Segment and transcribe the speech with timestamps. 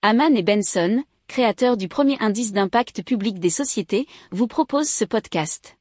[0.00, 5.76] Haman et Benson, créateurs du premier indice d'impact public des sociétés, vous proposent ce podcast.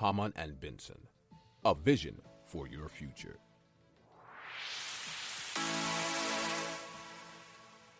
[0.00, 0.98] Haman and Benson,
[1.64, 2.14] a vision
[2.46, 3.36] for your future.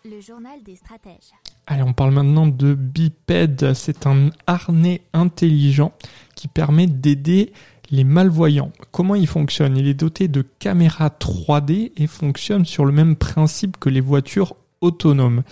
[0.05, 1.33] Le journal des stratèges.
[1.69, 3.75] Allez, on parle maintenant de Biped.
[3.75, 5.93] C'est un harnais intelligent
[6.35, 7.53] qui permet d'aider
[7.91, 8.73] les malvoyants.
[8.91, 13.77] Comment il fonctionne Il est doté de caméras 3D et fonctionne sur le même principe
[13.79, 15.43] que les voitures autonomes.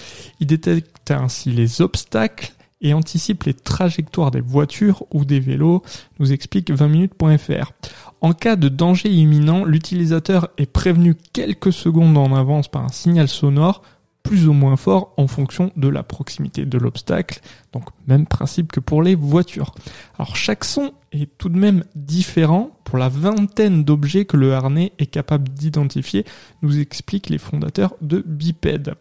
[0.41, 2.53] Il détecte ainsi les obstacles
[2.85, 5.82] et anticipe les trajectoires des voitures ou des vélos,
[6.18, 7.73] nous explique 20minutes.fr.
[8.21, 13.29] En cas de danger imminent, l'utilisateur est prévenu quelques secondes en avance par un signal
[13.29, 13.82] sonore
[14.25, 17.41] plus ou moins fort en fonction de la proximité de l'obstacle.
[17.73, 19.75] Donc même principe que pour les voitures.
[20.19, 24.93] Alors chaque son est tout de même différent pour la vingtaine d'objets que le harnais
[24.99, 26.25] est capable d'identifier,
[26.63, 28.95] nous expliquent les fondateurs de Biped.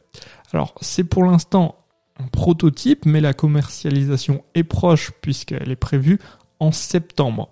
[0.51, 1.77] Alors c'est pour l'instant
[2.19, 6.19] un prototype, mais la commercialisation est proche puisqu'elle est prévue
[6.59, 7.49] en septembre.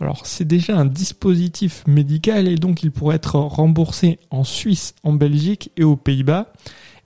[0.00, 5.12] Alors c'est déjà un dispositif médical et donc il pourrait être remboursé en Suisse, en
[5.12, 6.52] Belgique et aux Pays-Bas.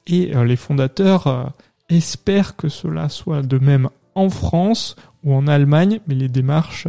[0.07, 1.45] Et euh, les fondateurs euh,
[1.89, 6.89] espèrent que cela soit de même en France ou en Allemagne, mais les démarches,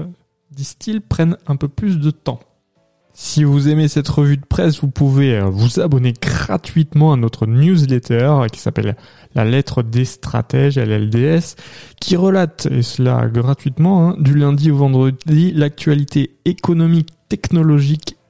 [0.52, 2.40] disent-ils, prennent un peu plus de temps.
[3.20, 7.48] Si vous aimez cette revue de presse, vous pouvez euh, vous abonner gratuitement à notre
[7.48, 8.95] newsletter qui s'appelle
[9.34, 11.56] La lettre des stratèges, LLDS,
[12.00, 18.17] qui relate, et cela gratuitement, hein, du lundi au vendredi, l'actualité économique, technologique